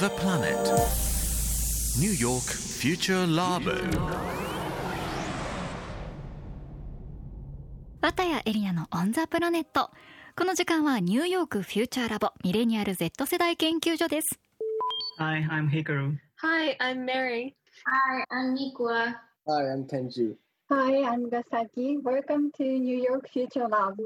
[0.00, 0.54] the planet.
[1.98, 3.74] New York Future Labo.
[8.00, 9.90] 綿谷エリナのオンザプラネット
[10.36, 14.38] この時間はニューヨークフューチャーラボミレニアル Z 世代研究所です
[15.18, 16.16] Hi, I'm Hikaru.
[16.36, 17.56] Hi, I'm Mary.
[17.84, 19.16] Hi, I'm Nikwa.
[19.48, 20.36] Hi, I'm Tenju.
[20.70, 22.00] Hi, I'm Gasaki.
[22.04, 23.98] Welcome to New York Future Lab.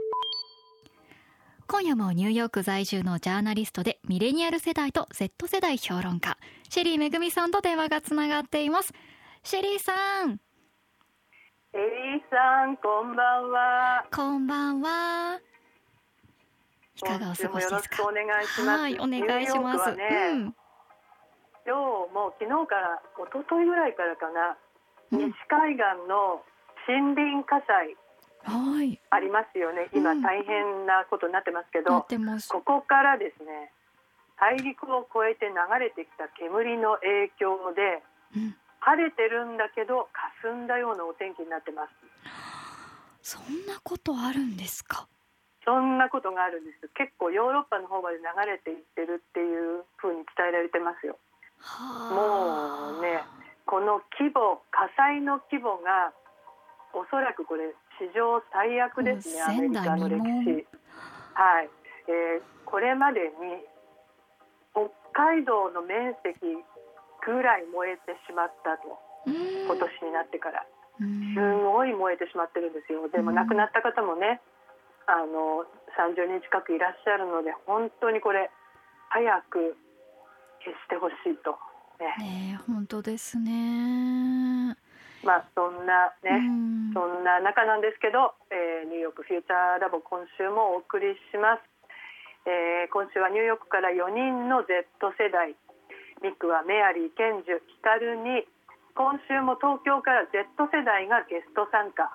[1.72, 6.36] 今夜もニューヨーク在住のジャーナリストでミレニアル世代と Z 世代評論家
[6.68, 8.92] シェリーめぐみさんと電話がつながっています。
[9.42, 10.32] シェリーさん。
[11.72, 14.04] エリーさん、こんばんは。
[14.14, 15.40] こんばんは。
[16.94, 18.02] いかがお過ごしですか？
[18.02, 18.80] お願いします。
[18.82, 19.96] はいお願いします。
[19.96, 20.40] ね、うん。
[20.44, 20.54] 今
[21.64, 21.72] 日
[22.12, 24.58] も昨日から一昨日ぐらいからかな、
[25.12, 26.44] うん西海岸の
[26.86, 27.86] 森林火災。
[27.86, 27.96] はい
[28.44, 29.88] ありますよね。
[29.94, 33.72] 今うん大変なことになってますけなど、ってますここからですね、
[34.38, 38.02] 大陸を越えて流れてきた煙の影響で
[38.36, 40.08] うん晴れてるんだけど
[40.42, 41.92] 霞んだようなお天気になってます。
[43.22, 45.06] そんなことあるんですか？
[45.64, 46.88] そんなことがあるんです。
[46.94, 51.16] 結構ヨーロッパの方まで流れていってるっていう風に伝えられてますよ。
[51.60, 53.22] はあもうね
[53.66, 56.12] この規模火災の規模が
[56.94, 60.66] おそらくこれ史上最悪ですねアメリカの歴史。
[61.34, 61.70] はい、
[62.08, 63.60] えーこれまでに
[64.72, 68.96] 北海道の面積ぐらい燃えてしまったと。
[69.26, 69.68] うん。
[69.68, 70.64] 今年になってから。
[70.98, 71.36] うん。
[71.36, 73.12] すごい燃えてしまってるんですよ。
[73.12, 73.36] でもうん。
[73.36, 74.40] 亡くなった方もね
[75.04, 75.68] あの
[76.00, 78.50] 30人近くいらっしゃるので本当にこれ
[79.10, 79.76] 早く
[80.64, 81.60] 消してほしいと、
[82.00, 82.16] ね。
[82.18, 84.76] ねえ本当ですね
[85.24, 86.92] まあそんなね、うん。
[86.92, 91.62] そんな中なんですけど、えーニューヨークフューチャーラボ今週もお送りします、
[92.46, 94.86] えー今週はニューヨークから4人の Z
[95.18, 95.54] 世代。
[96.22, 98.46] ミクはメアリー、ケンジュ、ヒカルに。
[98.94, 102.12] 今週も東京から Z 世代がゲスト参加、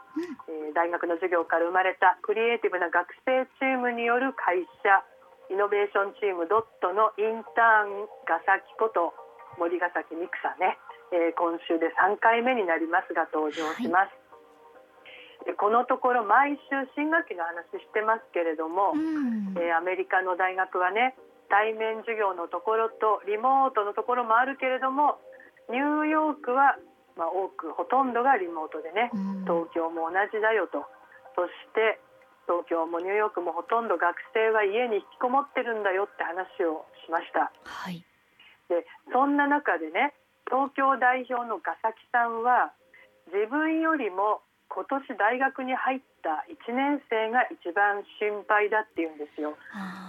[0.48, 5.04] えー大学の授業から生まれたクリエイティブな学生チームによる会社。
[5.50, 9.16] イノベーションチームドットのインターンがさきこと
[9.56, 10.76] 森ヶ崎ミクさんね、
[11.12, 14.12] えー今週で3回目になりますが登場します、
[15.48, 19.56] でこのところ毎週新学期の話してますけれども、うん。
[19.56, 21.16] えーアメリカの大学はね
[21.50, 25.20] 対面授業のところとリモートのところもあるけれども
[25.72, 26.76] ニューヨークは、
[27.16, 29.48] まあ、多くほとんどがリモートでねうん。
[29.48, 30.84] 東京も同じだよと。
[31.36, 32.02] そして
[32.48, 37.52] 東京もニューヨークもほとんど学生は家に引きこもってるんだよって話をしました。
[37.64, 38.04] はい。
[38.68, 40.12] でそんな中でね
[40.48, 42.74] 東京代表のガサキさんは
[43.28, 49.56] 自分よりも今年大学に入った1年生が一番心配だって言うんですよ。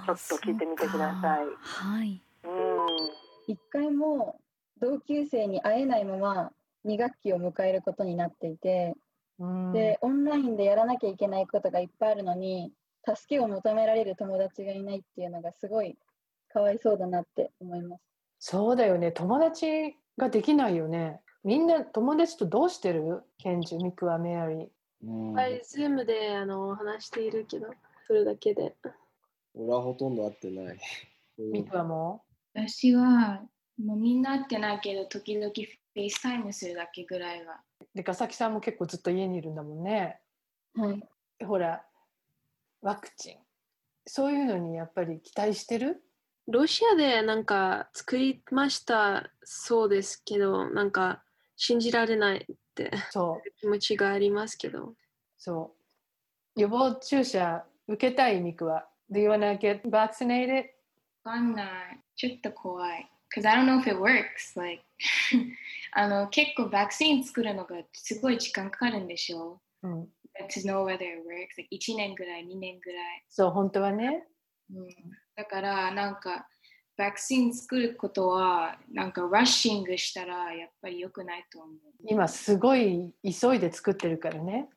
[0.06, 1.46] ちょっと聞いてみてください。
[1.60, 2.22] はい。
[2.44, 3.52] うん。
[3.52, 4.40] 一回も
[4.80, 6.52] 同級生に会えないまま
[6.84, 8.94] 2学期を迎えることになっていて、
[9.38, 9.72] うん。
[9.72, 12.72] で、オンラインでやらなきゃいけないことがいっぱいあるのに、
[13.04, 15.96] 助けを求められる友達がいないっていうのがすごい
[16.52, 18.02] かわいそうだなって思います。
[18.40, 19.12] そうだよね。
[19.12, 21.22] 友達ができないよね。
[21.44, 23.22] みんな友達とどうしてる？
[23.38, 24.66] ケンジュミクはメアリー。
[25.04, 25.32] うん。
[25.32, 27.68] はい、 Zoom であの話しているけど、
[28.06, 28.74] それだけで。
[29.54, 30.78] 俺はほとんど会ってない。
[31.38, 31.52] うん。
[31.52, 33.42] ミクはも私は
[33.82, 37.60] もうみんな会ってないけど時々 FaceTime するだけぐらいは。
[37.80, 40.18] うでガサキさんも結構ずっと家にいるんだもんね。
[40.74, 41.02] はい。
[41.46, 41.82] ほら
[42.82, 43.36] ワクチン。
[44.04, 46.02] そういうのにやっぱり期待してる？
[46.50, 51.22] ロシアでなんか作りましたそうですけど、なんか
[51.56, 53.50] 信じられないってそう。
[53.60, 54.94] 気持ちがありますけど。
[55.36, 55.74] そ
[56.56, 56.60] う。
[56.60, 60.64] 予防注射受けたいミクは Do you wanna get vaccinated?
[61.24, 62.00] わかんない。
[62.16, 63.10] ちょっと怖い。
[63.36, 64.82] Cause I don't know if it works like
[65.92, 69.60] あの結構ワクチン作るのがすごい時間かかるんでしょ？
[69.82, 70.02] うん。
[70.02, 70.08] To
[70.64, 74.26] know whether it works like 1年ぐらい2年ぐらい、そう本当はね。
[74.72, 74.88] うん、
[75.38, 76.48] だからなんか
[76.96, 81.76] ワクチン作ることはなんかラッシングしたらやっぱり良くないと思う。
[82.08, 84.68] 今すごい急いで作ってるからね。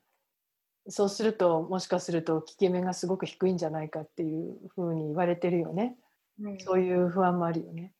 [0.88, 5.96] そうするともしかすると効き目がすごく低いんじゃないかっていうふうに言われてるよね。
[6.40, 6.58] うん。
[6.60, 7.92] そういう不安もあるよね。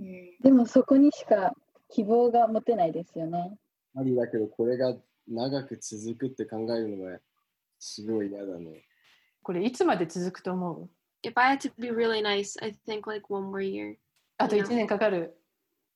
[0.00, 0.36] うん。
[0.42, 1.52] でもそこにしか
[1.90, 3.56] 希望が持てないですよね。
[3.96, 4.96] ありだけど、これが
[5.28, 7.20] 長く続くって考えるのが
[7.78, 8.84] すごい嫌だね。
[9.44, 10.90] これいつまで続くと思う？
[11.22, 13.96] If I had to be really nice, I think like one more year.
[14.38, 15.36] あと1年かかる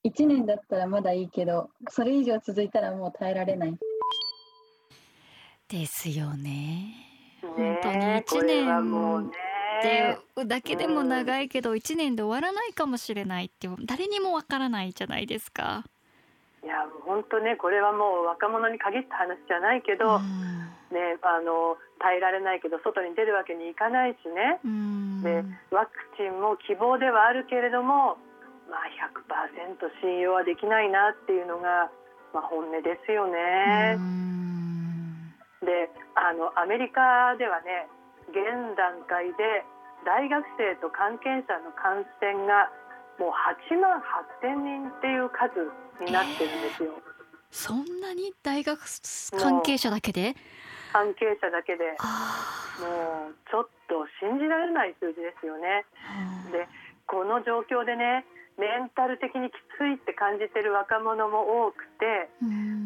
[0.04, 3.78] 1年だったらまだいいけど、それ以上続いたらもう耐えられない。
[5.68, 6.94] ですよね
[7.56, 9.36] ね本当に1これはもう年ね
[9.80, 15.84] ってだけでも長いけど1年で終わらないかもしれないって誰にもわからないじゃないですか。
[16.62, 24.60] いや本当ねこれはもう若者に限った話じゃないけど、ね、あの耐えられないけど外に出るわけにいかないしね
[25.24, 25.42] で
[25.72, 28.20] ワクチンも希望ではあるけれども、
[28.68, 28.86] まあ、
[29.16, 31.90] 100%信用はできないなっていうのが、
[32.32, 33.98] まあ、本音ですよね。
[35.64, 37.88] であのアメリカではね
[38.28, 39.64] 現段階で
[40.04, 42.68] 大学生と関係者の感染が
[43.18, 44.02] もう8万
[44.44, 45.72] 8000人っていう数
[46.04, 46.92] になってるんですよ。
[46.92, 47.02] えー、
[47.50, 48.78] そんなに大学
[49.40, 50.36] 関係者だけで？
[50.92, 51.96] 関係者だけで。
[52.80, 53.73] もうちょっと
[54.24, 55.84] 信じられない数字ですよね。
[56.48, 56.64] で
[57.04, 58.24] この状況でね
[58.56, 62.32] メンタル的にきついって感じてる若者も多くて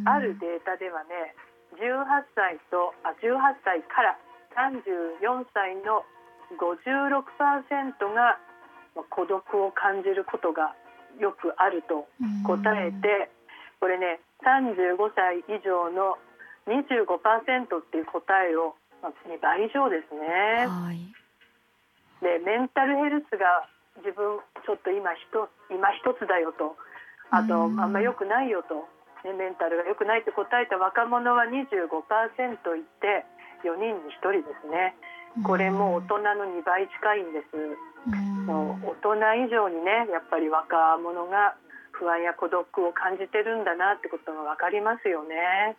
[0.05, 1.39] あるデータではね
[1.79, 2.03] 18
[2.35, 4.19] 歳とあ18歳から
[4.59, 6.03] 34歳の
[6.59, 7.23] 56%
[8.15, 8.41] が
[9.11, 10.75] 孤独を感じることが
[11.21, 12.09] よくあると
[12.47, 13.31] 答えて
[13.79, 16.19] これね35歳以上の
[16.67, 20.67] 25%っていう答えを2倍以上ですね。
[20.67, 20.99] はい、
[22.23, 23.69] でメンタルヘルスが
[24.03, 26.77] 自分ちょっと今ひと今一つだよと。
[27.31, 28.89] あとあんま良くないよと、
[29.21, 31.69] ね、メンタルが良くないって答えた若者は25%
[32.77, 33.27] いて
[33.69, 34.97] 4人に1人ですね。
[35.45, 37.77] これも大人の2倍近いんです。
[38.49, 41.55] もう大人以上にねやっぱり若者が
[41.93, 45.77] 不安や孤独を感じてるんだなってことが分かりますよね。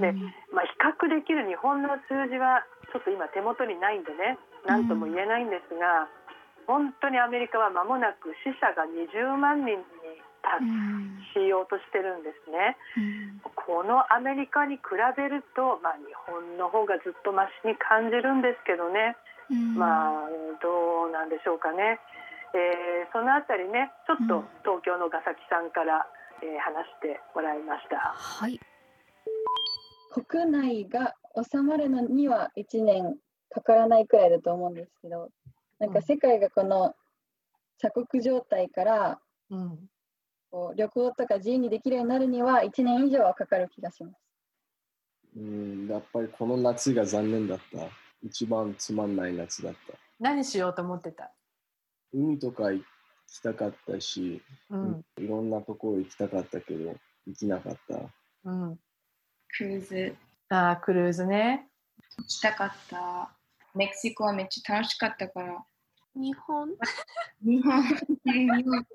[0.00, 0.12] で、
[0.50, 6.08] まあ、比較できる日本の数字はちょっと今手元にないんでね何とも言えないんですが、
[6.66, 9.84] 本当にアメリカは間もなく死者が20万人に
[10.44, 10.64] 達
[11.32, 12.76] しようとしてるんですね。
[13.56, 14.82] このアメリカに比
[15.16, 19.16] べると、まあ、日本の方がずっとマシに感じるんですけどね、
[19.76, 20.28] まあ
[20.60, 22.00] どうなんでしょうかね、
[22.54, 26.06] えー、そのあたりねちょっと東京のガサキさんから、
[26.40, 28.12] えー、話してもらいました。
[28.14, 28.60] はい。
[30.14, 33.16] 国内が収まるのには1年
[33.54, 35.30] かからないくらいだと思うんですけど
[35.78, 36.94] なんか世界がこの
[37.78, 39.20] 鎖国状態から、
[39.50, 39.78] うん、
[40.50, 44.16] こう旅行とか自由にできるようになるには1年以上はかかる気がします。
[45.36, 47.88] うんやっぱりこの夏が残念だった。
[48.22, 49.78] 一番つまんない夏だった。
[50.18, 51.32] 何しようと思ってた？
[52.12, 52.82] 海とか行
[53.26, 54.40] きたかったし、
[54.70, 56.94] うん、いろんなところ行きたかったけど
[57.26, 57.98] 行きなかった。
[58.44, 58.78] うん、
[59.58, 60.16] クルーズ。
[60.48, 61.68] ああ、クルーズね。
[62.18, 63.36] 行きたかった。
[63.74, 65.64] メキシコはめっちゃ楽しかったから。
[66.14, 66.68] 日本？
[67.44, 68.86] 日本日本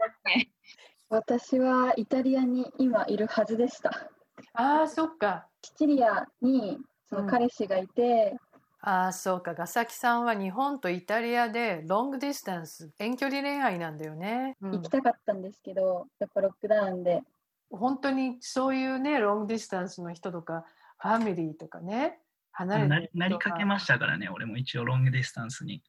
[1.10, 4.10] 私はイタリアに今いるはずでした。
[4.54, 5.48] ああ、そっか。
[5.64, 6.78] シチリアに
[7.10, 8.38] その彼氏がいて、
[8.84, 9.54] うん、ああ、そうか。
[9.54, 14.56] ガサキさんは日本とイタリアでロングディスタンス、遠距離恋愛なんだよね。
[14.62, 17.22] うん、行きたかったんですけど、やっぱロックダウンで
[17.70, 20.64] 本当にそういうね long distance の人とか
[21.00, 22.20] ファミリーとかね
[22.59, 25.81] 離れてなりかけましたからね俺も一応 long distance に。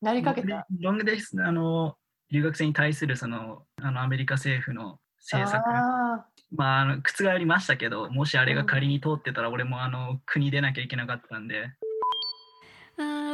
[0.00, 0.66] なりかけた？
[0.80, 1.96] long dis あの
[2.30, 5.64] 留学生に対するそのあのアメリカ政府の政策。
[6.52, 11.72] まあ、あの覆りましたけどもしあれが仮に通ってたら、俺もあの国出なきゃいけなかったんで、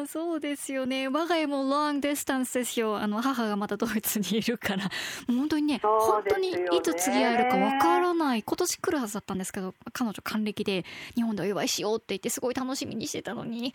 [0.03, 1.09] あそうですよね。
[1.09, 2.99] 我が家も long distance ですよ。
[2.99, 4.85] あの母がまたドイツにいるから。
[5.27, 8.43] 本当にね本当にいつ次会えるかわからない。
[8.43, 13.73] 今年来るはずだったんですけど彼女還暦で日本でお祝いしようって言ってすごい楽しみにしてたのに。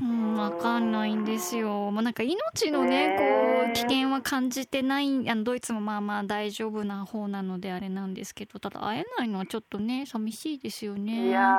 [0.00, 1.90] うんわかんないんですよ。
[1.90, 11.28] まあなんか命のねこう危険は感じてないあのドイツもまあまあ大丈夫な方なのであれなんですけどただ会えないのはちょっとね寂しいですよね。
[11.28, 11.58] いや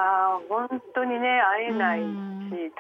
[0.50, 2.06] 本当にね会えないし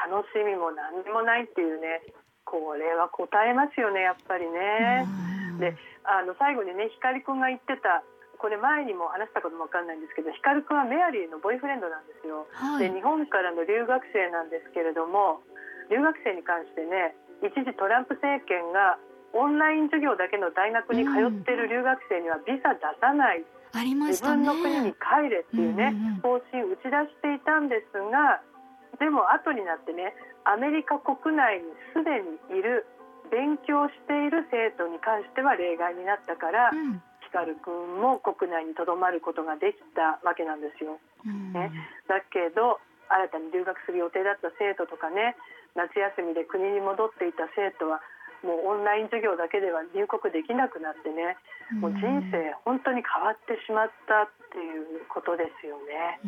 [0.09, 2.01] 楽しみも何にもないっていうね
[2.45, 5.05] これは答えますよねやっぱりね。
[5.59, 8.01] であの最後にね光くんが言ってた
[8.37, 12.49] これ前にも話したことも分かんないんですけど光くんはメアリーのボーイフレンドなんですよ。
[12.53, 15.41] はい、で日本からの留学生なんですけれども
[15.93, 17.13] 留学生に関してね
[17.45, 18.97] 一時トランプ政権が
[19.33, 23.45] オンライン授業だけの大学に通ってる留学生にはビザ出さない、う
[23.77, 28.43] ん、自分の国に帰れっていうね、方針打ち出していたんですが
[29.01, 30.13] でも後になってね
[30.45, 32.85] アメリカ国内にすでにいる
[33.33, 41.01] 勉強している生徒に関しては例外になったから、うん、ヒカル君も国内にとどまることができたわけなんですよ。
[41.25, 41.73] うん、ね、
[42.05, 42.77] だけど
[43.09, 45.33] 新たに留学する予定だった生徒とかね
[45.73, 48.05] 夏休みで国に戻っていた生徒は
[48.43, 51.37] もうオンライン授業だけでは入国できなくなってね、
[51.77, 56.19] もう人生本当に変わってしまったっていうことですよね。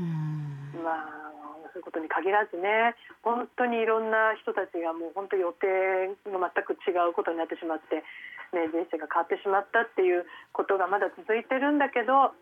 [0.78, 1.33] まあ
[1.74, 2.94] そういうことに限らずね
[3.26, 8.06] 本当にいろんな人たちがもう本当予定が全く違うことになってしまって、
[8.54, 12.38] ね、人生が変わってしまったっていうことがまだ続いてるんだけど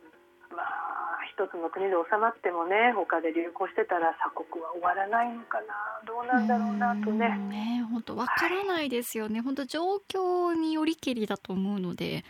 [0.52, 5.72] まあ一つの国で収まってもね他で流行してたら鎖国は終わらないのかな
[6.04, 7.32] どうなんだろうなとね。
[7.48, 12.26] ね本当わからないですよね、はい、本当状況によりけりだと思うので、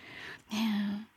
[0.53, 1.08] ね、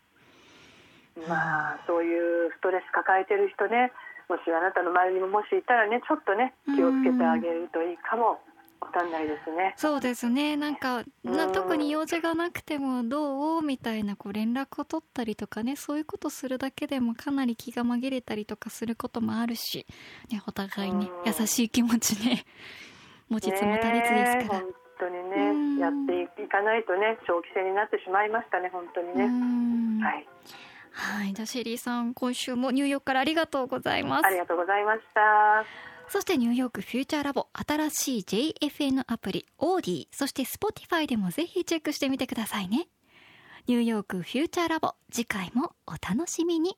[1.29, 3.93] まあそういうストレス抱えてる人ね
[4.28, 8.40] もしあなたの周りにももしいたらねちょっとね気をつけてあげるといいかも
[8.85, 9.75] わかんないですね。
[9.76, 10.57] そうですね。
[10.57, 19.87] なんか、な特に用事がなくてもどうみたいなこう連絡を取ったりとかね、そういうことするだけでもかなり気が紛れたりとかすることもあるし、
[20.31, 22.45] ね、お互いに優しい気持ちね、
[23.31, 24.61] 持ちつ持たれつですから。
[24.61, 25.31] 本当に
[25.76, 30.04] ね、やっていかないとね、長期戦になってしまいましたね、本当にね。
[30.04, 30.26] はい。
[30.95, 34.27] はい、じゃあシェリーさん、今週もニューヨークからありがとうございます。
[34.27, 35.65] ありがとうございました。
[36.09, 42.89] そしてニューヨークフューチャーラボ新しい JFN アプリオーディそして Spotify でもぜひチェックしてみてくださいね
[43.67, 46.77] ニューヨークフューチャーラボ次回もお楽しみに